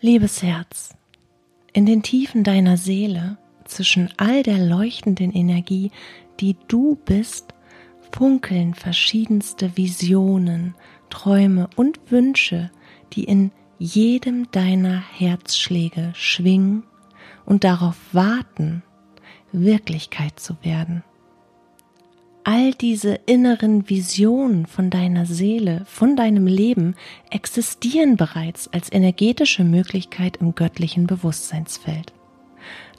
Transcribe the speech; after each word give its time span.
Liebes 0.00 0.44
Herz, 0.44 0.94
in 1.72 1.84
den 1.84 2.04
Tiefen 2.04 2.44
deiner 2.44 2.76
Seele, 2.76 3.36
zwischen 3.64 4.08
all 4.16 4.44
der 4.44 4.58
leuchtenden 4.58 5.32
Energie, 5.32 5.90
die 6.38 6.56
du 6.68 6.94
bist, 7.04 7.52
funkeln 8.12 8.74
verschiedenste 8.74 9.76
Visionen, 9.76 10.76
Träume 11.10 11.68
und 11.74 11.98
Wünsche, 12.12 12.70
die 13.12 13.24
in 13.24 13.50
jedem 13.80 14.48
deiner 14.52 15.00
Herzschläge 15.00 16.12
schwingen 16.14 16.84
und 17.44 17.64
darauf 17.64 17.96
warten, 18.12 18.84
Wirklichkeit 19.50 20.38
zu 20.38 20.54
werden. 20.62 21.02
All 22.50 22.72
diese 22.72 23.20
inneren 23.26 23.90
Visionen 23.90 24.64
von 24.64 24.88
deiner 24.88 25.26
Seele, 25.26 25.82
von 25.84 26.16
deinem 26.16 26.46
Leben 26.46 26.94
existieren 27.28 28.16
bereits 28.16 28.68
als 28.68 28.90
energetische 28.90 29.64
Möglichkeit 29.64 30.38
im 30.38 30.54
göttlichen 30.54 31.06
Bewusstseinsfeld. 31.06 32.14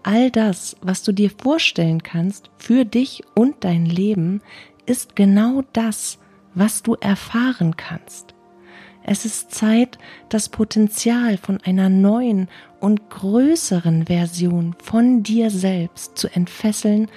All 0.04 0.30
das, 0.30 0.78
was 0.84 1.02
du 1.02 1.14
dir 1.14 1.32
vorstellen 1.32 2.04
kannst 2.04 2.52
für 2.60 2.86
dich 2.86 3.24
und 3.34 3.56
dein 3.62 3.88
Leben, 3.88 4.44
ist 4.86 5.16
genau 5.16 5.64
das, 5.74 6.20
was 6.54 6.84
du 6.84 6.94
erfahren 6.94 7.76
kannst. 7.76 8.36
Es 9.02 9.26
ist 9.26 9.52
Zeit, 9.52 9.98
das 10.30 10.50
Potenzial 10.50 11.38
von 11.38 11.60
einer 11.64 11.90
neuen 11.90 12.50
und 12.80 13.10
größeren 13.10 14.06
Version 14.06 14.76
von 14.84 15.24
dir 15.24 15.50
selbst 15.50 16.20
zu 16.20 16.28
entfesseln 16.28 17.08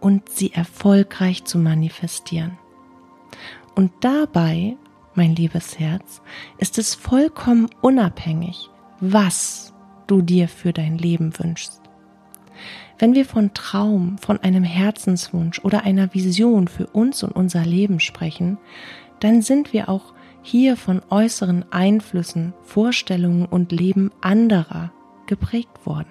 und 0.00 0.28
sie 0.28 0.52
erfolgreich 0.52 1.44
zu 1.44 1.58
manifestieren. 1.58 2.58
Und 3.74 3.92
dabei, 4.00 4.76
mein 5.14 5.34
liebes 5.34 5.78
Herz, 5.78 6.22
ist 6.58 6.78
es 6.78 6.94
vollkommen 6.94 7.68
unabhängig, 7.80 8.70
was 9.00 9.72
du 10.06 10.22
dir 10.22 10.48
für 10.48 10.72
dein 10.72 10.98
Leben 10.98 11.38
wünschst. 11.38 11.80
Wenn 12.98 13.14
wir 13.14 13.24
von 13.24 13.54
Traum, 13.54 14.18
von 14.18 14.38
einem 14.40 14.64
Herzenswunsch 14.64 15.60
oder 15.60 15.84
einer 15.84 16.12
Vision 16.12 16.68
für 16.68 16.86
uns 16.88 17.22
und 17.22 17.32
unser 17.32 17.64
Leben 17.64 17.98
sprechen, 17.98 18.58
dann 19.20 19.40
sind 19.40 19.72
wir 19.72 19.88
auch 19.88 20.12
hier 20.42 20.76
von 20.76 21.02
äußeren 21.08 21.64
Einflüssen, 21.70 22.52
Vorstellungen 22.62 23.46
und 23.46 23.72
Leben 23.72 24.10
anderer 24.20 24.92
geprägt 25.26 25.86
worden, 25.86 26.08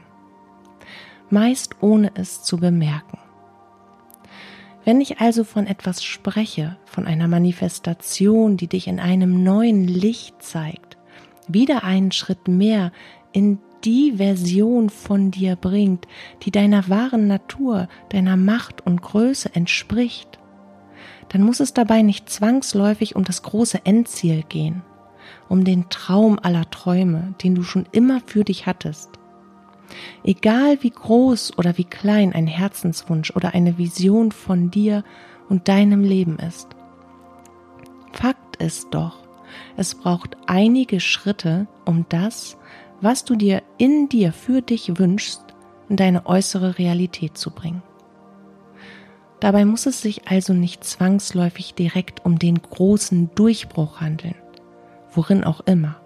meist 1.30 1.76
ohne 1.81 2.12
es 2.16 2.42
zu 2.42 2.58
bemerken. 2.58 3.20
Wenn 4.90 5.02
ich 5.02 5.20
also 5.20 5.44
von 5.44 5.68
etwas 5.68 6.04
spreche, 6.04 6.76
von 6.86 7.06
einer 7.06 7.28
Manifestation, 7.28 8.58
die 8.58 8.66
dich 8.66 8.88
in 8.88 9.00
einem 9.00 9.44
neuen 9.44 9.88
Licht 9.88 10.42
zeigt, 10.42 10.98
wieder 11.48 11.84
einen 11.84 12.12
Schritt 12.12 12.48
mehr 12.48 12.92
in 13.31 13.59
die 13.84 14.14
Version 14.14 14.90
von 14.90 15.30
dir 15.30 15.56
bringt, 15.56 16.08
die 16.42 16.50
deiner 16.50 16.90
wahren 16.90 17.28
Natur, 17.28 17.88
deiner 18.09 18.36
Macht 18.36 18.84
und 18.84 19.04
Größe 19.04 19.54
entspricht, 19.54 20.40
dann 21.28 21.44
muss 21.44 21.59
es 21.59 21.76
dabei 21.76 22.02
nicht 22.02 22.28
zwangsläufig 22.28 23.16
um 23.16 23.24
das 23.24 23.44
große 23.44 23.86
Endziel 23.86 24.42
gehen, 24.50 24.81
um 25.50 25.66
den 25.66 25.92
Traum 25.92 26.40
aller 26.42 26.68
Träume, 26.72 27.36
den 27.44 27.53
du 27.53 27.62
schon 27.62 27.86
immer 27.92 28.22
für 28.26 28.44
dich 28.44 28.66
hattest. 28.66 29.19
Egal 30.23 30.78
wie 30.82 30.92
groß 30.92 31.58
oder 31.58 31.78
wie 31.78 31.86
klein 31.86 32.34
ein 32.34 32.48
Herzenswunsch 32.48 33.32
oder 33.36 33.54
eine 33.54 33.78
Vision 33.78 34.31
von 34.31 34.72
dir 34.72 35.04
und 35.50 35.68
deinem 35.68 36.04
Leben 36.04 36.38
ist. 36.40 36.68
Fakt 38.12 38.58
ist 38.58 38.88
doch, 38.92 39.20
es 39.78 39.96
braucht 39.96 40.38
einige 40.48 41.00
Schritte, 41.00 41.68
um 41.86 42.06
das, 42.09 42.58
was 43.02 43.23
du 43.23 43.36
dir 43.36 43.64
in 43.78 44.09
dir 44.09 44.34
für 44.34 44.62
dich 44.62 45.00
wünschst, 45.00 45.42
in 45.88 45.96
deine 45.96 46.26
äußere 46.26 46.78
Realität 46.78 47.38
zu 47.38 47.52
bringen. 47.52 47.81
Dabei 49.40 49.64
muss 49.64 49.86
es 49.86 50.02
sich 50.02 50.28
also 50.28 50.53
nicht 50.53 50.84
zwangsläufig 50.84 51.74
direkt 51.74 52.25
um 52.25 52.40
den 52.40 52.62
großen 52.62 53.30
Durchbruch 53.36 54.02
handeln, 54.02 54.36
worin 55.13 55.44
auch 55.44 55.62
immer. 55.62 56.02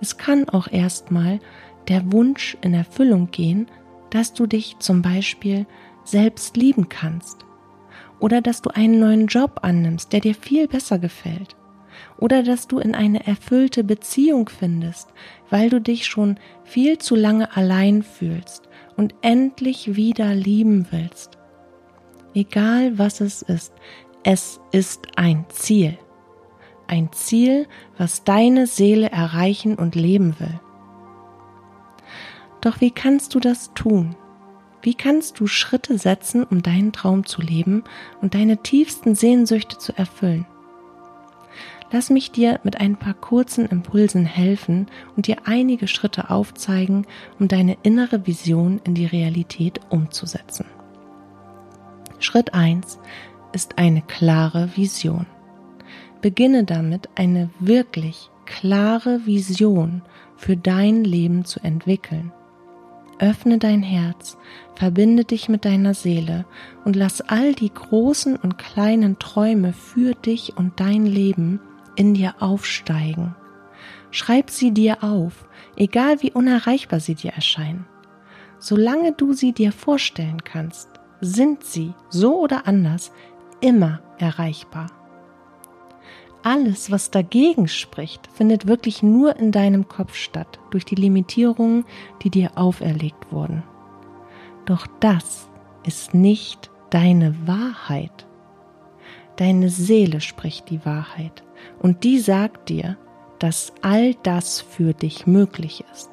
Es 0.00 0.16
kann 0.16 0.48
auch 0.48 0.66
erstmal 0.66 1.40
der 1.88 2.12
Wunsch 2.12 2.56
in 2.62 2.74
Erfüllung 2.74 3.30
gehen, 3.30 3.66
dass 4.10 4.32
du 4.32 4.46
dich 4.46 4.78
zum 4.78 5.02
Beispiel 5.02 5.66
selbst 6.04 6.56
lieben 6.56 6.88
kannst 6.88 7.44
oder 8.18 8.40
dass 8.40 8.62
du 8.62 8.70
einen 8.70 8.98
neuen 8.98 9.26
Job 9.26 9.60
annimmst, 9.62 10.12
der 10.12 10.20
dir 10.20 10.34
viel 10.34 10.68
besser 10.68 10.98
gefällt 10.98 11.56
oder 12.18 12.42
dass 12.42 12.68
du 12.68 12.78
in 12.78 12.94
eine 12.94 13.26
erfüllte 13.26 13.84
Beziehung 13.84 14.48
findest, 14.48 15.08
weil 15.48 15.70
du 15.70 15.80
dich 15.80 16.06
schon 16.06 16.38
viel 16.64 16.98
zu 16.98 17.16
lange 17.16 17.56
allein 17.56 18.02
fühlst 18.02 18.68
und 18.96 19.14
endlich 19.22 19.96
wieder 19.96 20.34
lieben 20.34 20.86
willst. 20.90 21.38
Egal 22.34 22.98
was 22.98 23.20
es 23.20 23.42
ist, 23.42 23.72
es 24.22 24.60
ist 24.70 25.08
ein 25.16 25.46
Ziel. 25.48 25.98
Ein 26.86 27.10
Ziel, 27.12 27.66
was 27.96 28.24
deine 28.24 28.66
Seele 28.66 29.10
erreichen 29.10 29.76
und 29.76 29.94
leben 29.94 30.38
will. 30.38 30.60
Doch 32.60 32.80
wie 32.80 32.90
kannst 32.90 33.34
du 33.34 33.40
das 33.40 33.72
tun? 33.74 34.16
Wie 34.82 34.94
kannst 34.94 35.40
du 35.40 35.46
Schritte 35.46 35.98
setzen, 35.98 36.44
um 36.44 36.62
deinen 36.62 36.92
Traum 36.92 37.26
zu 37.26 37.42
leben 37.42 37.84
und 38.22 38.34
deine 38.34 38.58
tiefsten 38.58 39.14
Sehnsüchte 39.14 39.78
zu 39.78 39.96
erfüllen? 39.96 40.46
Lass 41.92 42.08
mich 42.08 42.30
dir 42.30 42.60
mit 42.62 42.80
ein 42.80 42.96
paar 42.96 43.14
kurzen 43.14 43.66
Impulsen 43.66 44.24
helfen 44.24 44.86
und 45.16 45.26
dir 45.26 45.38
einige 45.44 45.88
Schritte 45.88 46.30
aufzeigen, 46.30 47.06
um 47.38 47.48
deine 47.48 47.76
innere 47.82 48.26
Vision 48.26 48.80
in 48.84 48.94
die 48.94 49.06
Realität 49.06 49.80
umzusetzen. 49.90 50.66
Schritt 52.20 52.54
1 52.54 52.98
ist 53.52 53.78
eine 53.78 54.02
klare 54.02 54.70
Vision. 54.76 55.26
Beginne 56.20 56.64
damit, 56.64 57.08
eine 57.16 57.50
wirklich 57.58 58.30
klare 58.44 59.26
Vision 59.26 60.02
für 60.36 60.56
dein 60.56 61.02
Leben 61.02 61.44
zu 61.44 61.60
entwickeln. 61.60 62.32
Öffne 63.20 63.58
dein 63.58 63.82
Herz, 63.82 64.38
verbinde 64.74 65.24
dich 65.24 65.50
mit 65.50 65.66
deiner 65.66 65.92
Seele 65.92 66.46
und 66.86 66.96
lass 66.96 67.20
all 67.20 67.52
die 67.52 67.72
großen 67.72 68.36
und 68.36 68.56
kleinen 68.56 69.18
Träume 69.18 69.74
für 69.74 70.14
dich 70.14 70.56
und 70.56 70.80
dein 70.80 71.04
Leben 71.04 71.60
in 71.96 72.14
dir 72.14 72.36
aufsteigen. 72.40 73.36
Schreib 74.10 74.48
sie 74.48 74.72
dir 74.72 75.04
auf, 75.04 75.46
egal 75.76 76.22
wie 76.22 76.32
unerreichbar 76.32 76.98
sie 76.98 77.14
dir 77.14 77.32
erscheinen. 77.32 77.84
Solange 78.58 79.12
du 79.12 79.34
sie 79.34 79.52
dir 79.52 79.72
vorstellen 79.72 80.42
kannst, 80.42 80.88
sind 81.20 81.62
sie, 81.62 81.92
so 82.08 82.40
oder 82.40 82.66
anders, 82.66 83.12
immer 83.60 84.00
erreichbar. 84.18 84.86
Alles, 86.42 86.90
was 86.90 87.10
dagegen 87.10 87.68
spricht, 87.68 88.28
findet 88.32 88.66
wirklich 88.66 89.02
nur 89.02 89.36
in 89.36 89.52
deinem 89.52 89.88
Kopf 89.88 90.14
statt, 90.14 90.58
durch 90.70 90.84
die 90.84 90.94
Limitierungen, 90.94 91.84
die 92.22 92.30
dir 92.30 92.52
auferlegt 92.56 93.30
wurden. 93.30 93.62
Doch 94.64 94.86
das 95.00 95.48
ist 95.84 96.14
nicht 96.14 96.70
deine 96.90 97.46
Wahrheit. 97.46 98.26
Deine 99.36 99.68
Seele 99.68 100.20
spricht 100.20 100.70
die 100.70 100.84
Wahrheit 100.84 101.44
und 101.78 102.04
die 102.04 102.18
sagt 102.18 102.68
dir, 102.68 102.96
dass 103.38 103.72
all 103.82 104.14
das 104.22 104.60
für 104.60 104.92
dich 104.92 105.26
möglich 105.26 105.84
ist. 105.92 106.10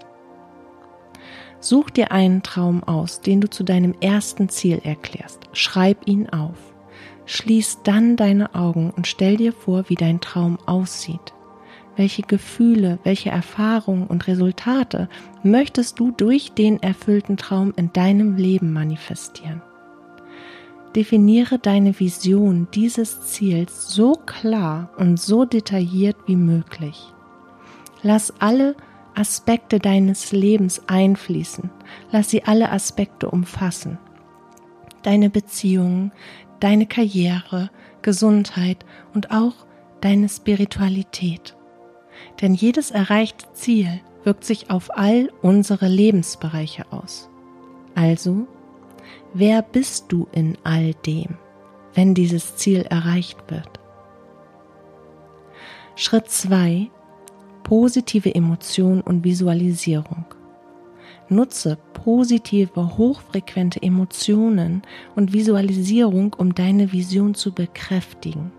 Such 1.59 1.89
dir 1.89 2.11
einen 2.11 2.44
Traum 2.44 2.83
aus, 2.83 3.21
den 3.21 3.41
du 3.41 3.49
zu 3.49 3.63
deinem 3.63 3.94
ersten 3.99 4.47
Ziel 4.49 4.79
erklärst. 4.83 5.49
Schreib 5.53 6.07
ihn 6.07 6.29
auf. 6.29 6.73
Schließ 7.27 7.83
dann 7.83 8.15
deine 8.15 8.55
Augen 8.55 8.91
und 8.95 9.05
stell 9.05 9.38
dir 9.38 9.53
vor, 9.53 9.89
wie 9.89 9.95
dein 9.95 10.21
Traum 10.21 10.57
aussieht. 10.65 11.33
Welche 11.97 12.21
Gefühle, 12.21 12.99
welche 13.03 13.29
Erfahrungen 13.29 14.07
und 14.07 14.27
Resultate 14.27 15.09
möchtest 15.44 16.00
du 16.00 16.12
durch 16.12 16.53
den 16.53 16.81
erfüllten 16.81 17.38
Traum 17.38 17.74
in 17.75 17.91
deinem 17.91 18.38
Leben 18.38 18.71
manifestieren? 18.71 19.62
Definiere 20.95 21.59
deine 21.59 22.00
Vision 22.00 22.68
dieses 22.74 23.25
Ziels 23.25 23.89
so 23.89 24.13
klar 24.13 24.89
und 24.97 25.19
so 25.19 25.44
detailliert 25.44 26.15
wie 26.27 26.38
möglich. 26.38 27.13
Lass 28.03 28.33
alle 28.39 28.75
Aspekte 29.15 29.80
deines 29.80 30.31
Lebens 30.31 30.83
einfließen. 30.88 31.71
Lass 32.12 32.30
sie 32.30 32.45
alle 32.45 32.71
Aspekte 32.71 33.30
umfassen. 33.30 33.97
Deine 35.01 35.30
Beziehungen, 35.30 36.12
deine 36.59 36.86
Karriere, 36.86 37.69
Gesundheit 38.01 38.86
und 39.13 39.31
auch 39.31 39.54
deine 40.01 40.30
Spiritualität. 40.30 41.56
Denn 42.42 42.54
jedes 42.54 42.92
erreichte 42.92 43.45
Ziel 43.54 44.01
wirkt 44.24 44.44
sich 44.44 44.69
auf 44.69 44.98
all 44.98 45.31
unsere 45.42 45.88
Lebensbereiche 45.88 46.92
aus. 46.92 47.30
Also 47.95 48.48
Wer 49.33 49.62
bist 49.62 50.06
du 50.09 50.27
in 50.31 50.57
all 50.63 50.94
dem, 51.06 51.38
wenn 51.94 52.13
dieses 52.13 52.56
Ziel 52.56 52.81
erreicht 52.81 53.38
wird? 53.50 53.69
Schritt 55.95 56.30
2. 56.30 56.89
positive 57.63 58.33
Emotion 58.33 59.01
und 59.01 59.24
Visualisierung. 59.24 60.25
Nutze 61.29 61.77
positive, 61.94 62.97
hochfrequente 62.97 63.81
Emotionen 63.81 64.81
und 65.15 65.33
Visualisierung, 65.33 66.33
um 66.38 66.56
deine 66.56 66.94
Vision 66.94 67.33
zu 67.33 67.51
bekräftigen. 67.51 68.51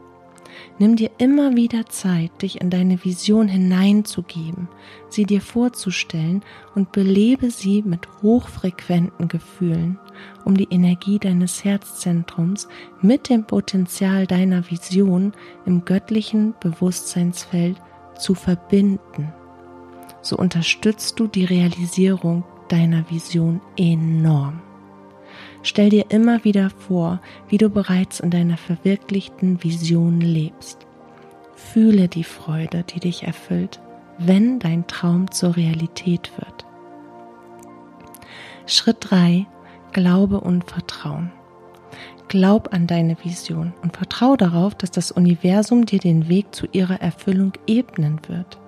Nimm 0.79 0.97
dir 0.97 1.11
immer 1.19 1.57
wieder 1.57 1.87
Zeit, 1.87 2.43
dich 2.43 2.61
in 2.61 2.71
deine 2.71 3.05
Vision 3.05 3.49
hineinzugeben, 3.49 4.69
sie 5.09 5.25
dir 5.25 5.41
vorzustellen 5.41 6.43
und 6.75 6.93
belebe 6.93 7.51
sie 7.51 7.83
mit 7.83 8.09
hochfrequenten 8.23 9.29
Gefühlen, 9.29 9.99
um 10.45 10.57
die 10.57 10.69
Energie 10.71 11.19
deines 11.19 11.65
Herzzentrums 11.65 12.69
mit 13.01 13.29
dem 13.29 13.45
Potenzial 13.45 14.27
deiner 14.27 14.71
Vision 14.71 15.33
im 15.65 15.85
göttlichen 15.85 16.55
Bewusstseinsfeld 16.61 17.81
zu 18.19 18.35
verbinden. 18.35 19.33
So 20.23 20.37
unterstützt 20.37 21.19
du 21.19 21.27
die 21.27 21.45
Realisierung 21.45 22.45
deiner 22.69 23.11
Vision 23.11 23.61
enorm. 23.77 24.61
Stell 25.63 25.91
dir 25.91 26.07
immer 26.11 26.45
wieder 26.45 26.71
vor, 26.71 27.21
wie 27.49 27.59
du 27.59 27.69
bereits 27.69 28.21
in 28.21 28.31
deiner 28.31 28.57
verwirklichten 28.57 29.63
Vision 29.63 30.21
lebst. 30.21 30.87
Fühle 31.55 32.09
die 32.09 32.25
Freude, 32.25 32.85
die 32.85 33.01
dich 33.01 33.25
erfüllt, 33.25 33.81
wenn 34.19 34.59
dein 34.59 34.87
Traum 34.87 35.31
zur 35.31 35.57
Realität 35.57 36.31
wird. 36.37 36.65
Schritt 38.67 38.99
3. 39.01 39.47
Glaube 39.93 40.41
und 40.41 40.65
Vertrauen. 40.65 41.33
Glaub 42.29 42.75
an 42.75 42.87
deine 42.87 43.17
Vision 43.25 43.73
und 43.83 43.97
vertraue 43.97 44.37
darauf, 44.37 44.75
dass 44.75 44.91
das 44.91 45.11
Universum 45.11 45.87
dir 45.87 45.99
den 45.99 46.29
Weg 46.29 46.55
zu 46.55 46.67
ihrer 46.73 47.01
Erfüllung 47.01 47.53
ebnen 47.67 48.21
wird. 48.29 48.59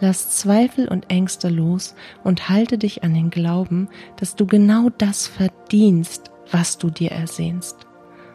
Lass 0.00 0.30
Zweifel 0.30 0.88
und 0.88 1.10
Ängste 1.10 1.48
los 1.48 1.94
und 2.24 2.48
halte 2.48 2.78
dich 2.78 3.02
an 3.04 3.14
den 3.14 3.30
Glauben, 3.30 3.88
dass 4.16 4.36
du 4.36 4.46
genau 4.46 4.90
das 4.98 5.26
verdienst, 5.26 6.30
was 6.50 6.78
du 6.78 6.90
dir 6.90 7.12
ersehnst. 7.12 7.86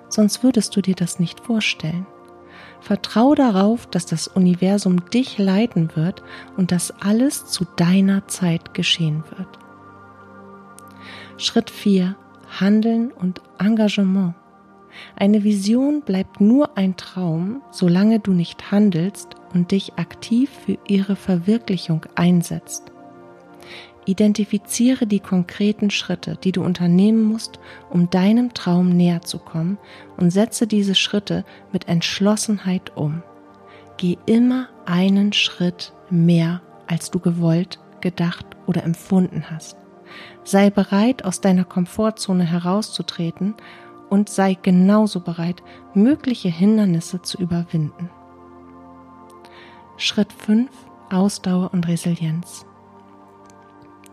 Sonst 0.09 0.43
würdest 0.43 0.75
du 0.75 0.81
dir 0.81 0.95
das 0.95 1.19
nicht 1.19 1.39
vorstellen. 1.39 2.05
Vertrau 2.81 3.35
darauf, 3.35 3.85
dass 3.87 4.05
das 4.05 4.27
Universum 4.27 5.09
dich 5.11 5.37
leiten 5.37 5.95
wird 5.95 6.23
und 6.57 6.71
dass 6.71 6.91
alles 6.99 7.45
zu 7.45 7.65
deiner 7.75 8.27
Zeit 8.27 8.73
geschehen 8.73 9.23
wird. 9.37 9.59
Schritt 11.37 11.69
4. 11.69 12.15
Handeln 12.59 13.11
und 13.11 13.41
Engagement. 13.59 14.33
Eine 15.15 15.43
Vision 15.43 16.01
bleibt 16.01 16.41
nur 16.41 16.77
ein 16.77 16.97
Traum, 16.97 17.61
solange 17.71 18.19
du 18.19 18.31
nicht 18.31 18.71
handelst 18.71 19.35
und 19.53 19.71
dich 19.71 19.93
aktiv 19.95 20.49
für 20.65 20.77
ihre 20.87 21.15
Verwirklichung 21.15 22.05
einsetzt. 22.15 22.91
Identifiziere 24.05 25.05
die 25.05 25.19
konkreten 25.19 25.91
Schritte, 25.91 26.37
die 26.43 26.51
du 26.51 26.63
unternehmen 26.63 27.23
musst, 27.23 27.59
um 27.89 28.09
deinem 28.09 28.53
Traum 28.53 28.89
näher 28.89 29.21
zu 29.21 29.37
kommen 29.37 29.77
und 30.17 30.31
setze 30.31 30.65
diese 30.65 30.95
Schritte 30.95 31.45
mit 31.71 31.87
Entschlossenheit 31.87 32.97
um. 32.97 33.21
Geh 33.97 34.17
immer 34.25 34.69
einen 34.85 35.33
Schritt 35.33 35.93
mehr, 36.09 36.61
als 36.87 37.11
du 37.11 37.19
gewollt, 37.19 37.79
gedacht 38.01 38.45
oder 38.65 38.83
empfunden 38.83 39.45
hast. 39.51 39.77
Sei 40.43 40.71
bereit, 40.71 41.23
aus 41.23 41.39
deiner 41.39 41.63
Komfortzone 41.63 42.43
herauszutreten 42.43 43.53
und 44.11 44.27
sei 44.29 44.55
genauso 44.61 45.21
bereit, 45.21 45.63
mögliche 45.93 46.49
Hindernisse 46.49 47.21
zu 47.21 47.37
überwinden. 47.37 48.09
Schritt 49.95 50.33
5 50.33 50.69
Ausdauer 51.09 51.73
und 51.73 51.87
Resilienz. 51.87 52.65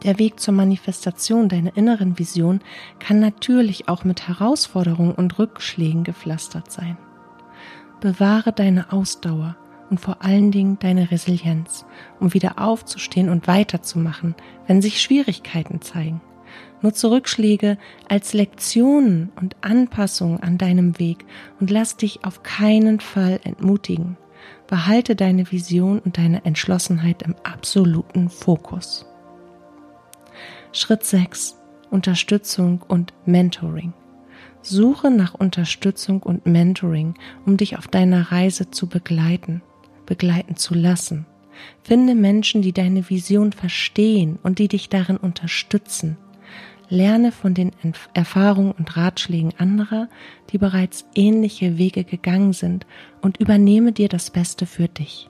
Der 0.04 0.20
Weg 0.20 0.38
zur 0.38 0.54
Manifestation 0.54 1.48
deiner 1.48 1.76
inneren 1.76 2.18
Vision 2.18 2.60
kann 3.00 3.18
natürlich 3.18 3.88
auch 3.88 4.04
mit 4.04 4.28
Herausforderungen 4.28 5.14
und 5.14 5.38
Rückschlägen 5.40 6.04
gepflastert 6.04 6.70
sein. 6.70 6.96
Bewahre 8.00 8.52
deine 8.52 8.92
Ausdauer 8.92 9.56
und 9.90 9.98
vor 9.98 10.22
allen 10.22 10.52
Dingen 10.52 10.78
deine 10.78 11.10
Resilienz, 11.10 11.84
um 12.20 12.34
wieder 12.34 12.60
aufzustehen 12.60 13.28
und 13.28 13.48
weiterzumachen, 13.48 14.36
wenn 14.68 14.80
sich 14.80 15.00
Schwierigkeiten 15.00 15.80
zeigen. 15.80 16.20
Nutze 16.80 17.10
Rückschläge 17.10 17.76
als 18.08 18.32
Lektionen 18.32 19.30
und 19.36 19.56
Anpassungen 19.62 20.40
an 20.40 20.58
deinem 20.58 20.98
Weg 20.98 21.24
und 21.60 21.70
lass 21.70 21.96
dich 21.96 22.24
auf 22.24 22.42
keinen 22.42 23.00
Fall 23.00 23.40
entmutigen. 23.44 24.16
Behalte 24.68 25.16
deine 25.16 25.50
Vision 25.50 25.98
und 25.98 26.18
deine 26.18 26.44
Entschlossenheit 26.44 27.22
im 27.22 27.34
absoluten 27.42 28.28
Fokus. 28.28 29.06
Schritt 30.72 31.04
6. 31.04 31.56
Unterstützung 31.90 32.82
und 32.86 33.14
Mentoring. 33.24 33.94
Suche 34.62 35.10
nach 35.10 35.34
Unterstützung 35.34 36.22
und 36.22 36.46
Mentoring, 36.46 37.14
um 37.46 37.56
dich 37.56 37.78
auf 37.78 37.88
deiner 37.88 38.30
Reise 38.30 38.70
zu 38.70 38.86
begleiten, 38.86 39.62
begleiten 40.04 40.56
zu 40.56 40.74
lassen. 40.74 41.26
Finde 41.82 42.14
Menschen, 42.14 42.62
die 42.62 42.72
deine 42.72 43.08
Vision 43.08 43.52
verstehen 43.52 44.38
und 44.42 44.58
die 44.58 44.68
dich 44.68 44.88
darin 44.88 45.16
unterstützen. 45.16 46.18
Lerne 46.88 47.32
von 47.32 47.54
den 47.54 47.72
Erfahrungen 48.14 48.72
und 48.72 48.96
Ratschlägen 48.96 49.52
anderer, 49.58 50.08
die 50.50 50.58
bereits 50.58 51.06
ähnliche 51.14 51.78
Wege 51.78 52.04
gegangen 52.04 52.52
sind 52.52 52.86
und 53.20 53.38
übernehme 53.38 53.92
dir 53.92 54.08
das 54.08 54.30
Beste 54.30 54.66
für 54.66 54.88
dich. 54.88 55.28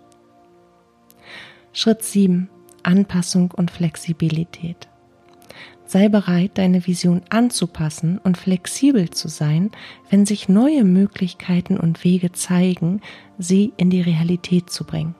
Schritt 1.73 2.03
7. 2.03 2.49
Anpassung 2.83 3.51
und 3.51 3.71
Flexibilität. 3.71 4.89
Sei 5.85 6.09
bereit, 6.09 6.53
deine 6.55 6.87
Vision 6.87 7.23
anzupassen 7.31 8.19
und 8.19 8.37
flexibel 8.37 9.11
zu 9.11 9.29
sein, 9.29 9.71
wenn 10.11 10.27
sich 10.27 10.49
neue 10.49 10.85
Möglichkeiten 10.85 11.79
und 11.79 12.05
Wege 12.05 12.31
zeigen, 12.33 13.01
sie 13.39 13.73
in 13.79 13.89
die 13.89 14.03
Realität 14.03 14.71
zu 14.71 14.85
bringen. 14.85 15.15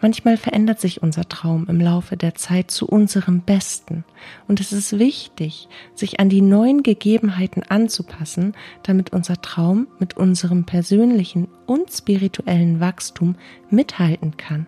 Manchmal 0.00 0.36
verändert 0.36 0.80
sich 0.80 1.02
unser 1.02 1.28
Traum 1.28 1.66
im 1.68 1.80
Laufe 1.80 2.16
der 2.16 2.34
Zeit 2.34 2.70
zu 2.70 2.86
unserem 2.86 3.40
Besten 3.40 4.04
und 4.48 4.60
es 4.60 4.72
ist 4.72 4.98
wichtig, 4.98 5.68
sich 5.94 6.20
an 6.20 6.28
die 6.28 6.40
neuen 6.40 6.82
Gegebenheiten 6.82 7.62
anzupassen, 7.62 8.54
damit 8.82 9.12
unser 9.12 9.40
Traum 9.40 9.86
mit 9.98 10.16
unserem 10.16 10.64
persönlichen 10.64 11.48
und 11.66 11.90
spirituellen 11.90 12.80
Wachstum 12.80 13.36
mithalten 13.70 14.36
kann. 14.36 14.66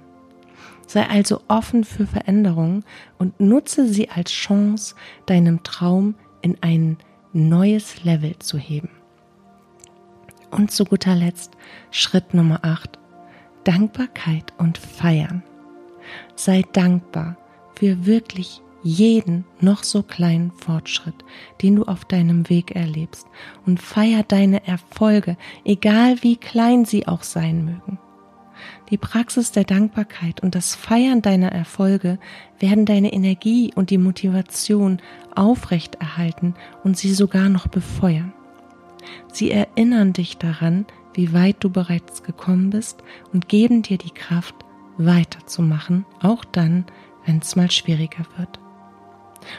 Sei 0.86 1.06
also 1.08 1.40
offen 1.48 1.84
für 1.84 2.06
Veränderungen 2.06 2.84
und 3.18 3.40
nutze 3.40 3.88
sie 3.88 4.08
als 4.08 4.30
Chance, 4.30 4.94
deinem 5.26 5.62
Traum 5.64 6.14
in 6.42 6.56
ein 6.60 6.96
neues 7.32 8.04
Level 8.04 8.38
zu 8.38 8.56
heben. 8.56 8.90
Und 10.50 10.70
zu 10.70 10.84
guter 10.84 11.14
Letzt 11.14 11.52
Schritt 11.90 12.34
Nummer 12.34 12.60
8. 12.62 12.98
Dankbarkeit 13.66 14.52
und 14.58 14.78
Feiern. 14.78 15.42
Sei 16.36 16.62
dankbar 16.72 17.36
für 17.74 18.06
wirklich 18.06 18.62
jeden 18.84 19.44
noch 19.60 19.82
so 19.82 20.04
kleinen 20.04 20.52
Fortschritt, 20.52 21.16
den 21.62 21.74
du 21.74 21.82
auf 21.82 22.04
deinem 22.04 22.48
Weg 22.48 22.76
erlebst 22.76 23.26
und 23.66 23.82
feier 23.82 24.22
deine 24.22 24.64
Erfolge, 24.68 25.36
egal 25.64 26.22
wie 26.22 26.36
klein 26.36 26.84
sie 26.84 27.08
auch 27.08 27.24
sein 27.24 27.64
mögen. 27.64 27.98
Die 28.90 28.98
Praxis 28.98 29.50
der 29.50 29.64
Dankbarkeit 29.64 30.40
und 30.44 30.54
das 30.54 30.76
Feiern 30.76 31.20
deiner 31.20 31.50
Erfolge 31.50 32.20
werden 32.60 32.86
deine 32.86 33.12
Energie 33.12 33.72
und 33.74 33.90
die 33.90 33.98
Motivation 33.98 34.98
aufrechterhalten 35.34 36.54
und 36.84 36.96
sie 36.96 37.12
sogar 37.12 37.48
noch 37.48 37.66
befeuern. 37.66 38.32
Sie 39.32 39.50
erinnern 39.50 40.12
dich 40.12 40.38
daran, 40.38 40.86
wie 41.16 41.32
weit 41.32 41.56
du 41.60 41.70
bereits 41.70 42.22
gekommen 42.22 42.70
bist 42.70 43.02
und 43.32 43.48
geben 43.48 43.82
dir 43.82 43.98
die 43.98 44.10
Kraft, 44.10 44.54
weiterzumachen, 44.98 46.06
auch 46.22 46.44
dann, 46.44 46.84
wenn 47.24 47.38
es 47.38 47.56
mal 47.56 47.70
schwieriger 47.70 48.24
wird. 48.36 48.60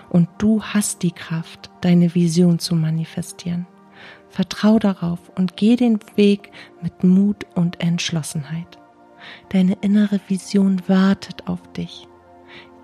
Und 0.10 0.30
du 0.38 0.64
hast 0.64 1.04
die 1.04 1.12
Kraft, 1.12 1.70
deine 1.82 2.14
Vision 2.16 2.60
zu 2.60 2.76
manifestieren. 2.76 3.68
Vertrau 4.30 4.80
darauf 4.80 5.20
und 5.36 5.58
geh 5.58 5.76
den 5.76 6.00
Weg 6.16 6.52
mit 6.82 7.04
Mut 7.04 7.46
und 7.56 7.80
Entschlossenheit. 7.80 8.78
Deine 9.50 9.78
innere 9.82 10.20
Vision 10.28 10.82
wartet 10.88 11.48
auf 11.48 11.62
dich. 11.74 12.08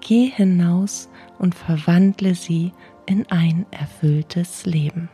Geh 0.02 0.26
hinaus 0.26 1.10
und 1.40 1.56
verwandle 1.56 2.36
sie 2.36 2.72
in 3.06 3.30
ein 3.30 3.66
erfülltes 3.72 4.66
Leben. 4.66 5.10